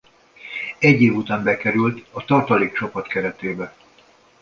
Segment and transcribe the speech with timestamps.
[0.79, 3.73] Egy év után bekerült a tartalék csapat keretébe.